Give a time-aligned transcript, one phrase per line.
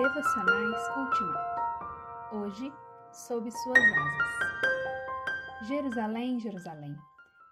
[0.00, 2.34] Devocionais Ultimato.
[2.34, 2.72] Hoje,
[3.12, 5.68] sob suas asas.
[5.68, 6.96] Jerusalém, Jerusalém,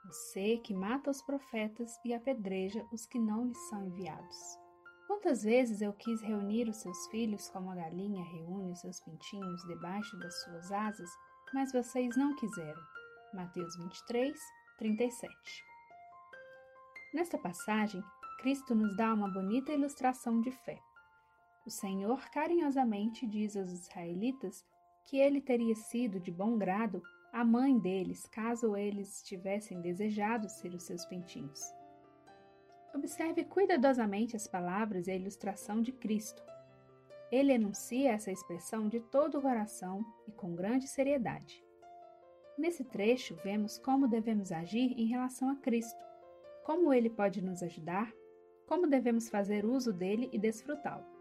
[0.07, 4.59] você que mata os profetas e apedreja os que não lhes são enviados.
[5.07, 9.63] Quantas vezes eu quis reunir os seus filhos como a galinha reúne os seus pintinhos
[9.67, 11.11] debaixo das suas asas,
[11.53, 12.81] mas vocês não quiseram.
[13.35, 14.35] Mateus 23,
[14.79, 15.35] 37.
[17.13, 18.03] Nesta passagem,
[18.39, 20.81] Cristo nos dá uma bonita ilustração de fé.
[21.69, 24.65] O Senhor carinhosamente diz aos israelitas
[25.05, 30.73] que ele teria sido de bom grado a mãe deles caso eles tivessem desejado ser
[30.73, 31.61] os seus pintinhos.
[32.95, 36.43] Observe cuidadosamente as palavras e a ilustração de Cristo.
[37.31, 41.63] Ele enuncia essa expressão de todo o coração e com grande seriedade.
[42.57, 46.03] Nesse trecho, vemos como devemos agir em relação a Cristo,
[46.65, 48.11] como ele pode nos ajudar,
[48.67, 51.18] como devemos fazer uso dele e desfrutá-lo.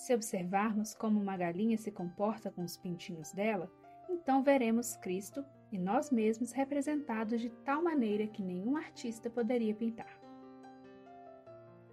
[0.00, 3.70] Se observarmos como uma galinha se comporta com os pintinhos dela,
[4.08, 10.18] então veremos Cristo e nós mesmos representados de tal maneira que nenhum artista poderia pintar.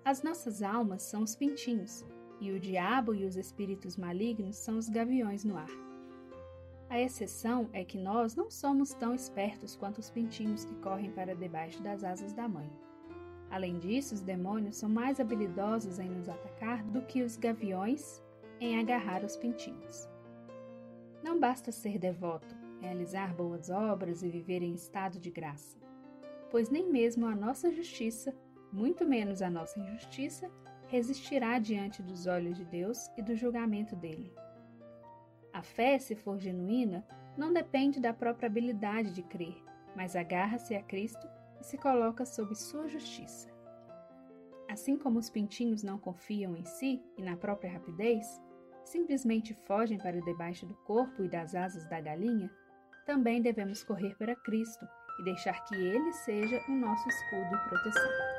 [0.05, 2.05] As nossas almas são os pintinhos,
[2.39, 5.69] e o diabo e os espíritos malignos são os gaviões no ar.
[6.89, 11.35] A exceção é que nós não somos tão espertos quanto os pintinhos que correm para
[11.35, 12.71] debaixo das asas da mãe.
[13.49, 18.21] Além disso, os demônios são mais habilidosos em nos atacar do que os gaviões
[18.59, 20.07] em agarrar os pintinhos.
[21.23, 25.77] Não basta ser devoto, realizar boas obras e viver em estado de graça,
[26.51, 28.35] pois nem mesmo a nossa justiça,
[28.71, 30.51] muito menos a nossa injustiça,
[30.87, 34.33] resistirá diante dos olhos de Deus e do julgamento dele.
[35.53, 37.05] A fé, se for genuína,
[37.37, 39.55] não depende da própria habilidade de crer,
[39.95, 41.27] mas agarra-se a Cristo
[41.59, 43.49] e se coloca sob sua justiça.
[44.69, 48.41] Assim como os pintinhos não confiam em si e na própria rapidez,
[48.83, 52.51] simplesmente fogem para debaixo do corpo e das asas da galinha,
[53.05, 54.85] também devemos correr para Cristo
[55.19, 58.36] e deixar que Ele seja o nosso escudo e proteção.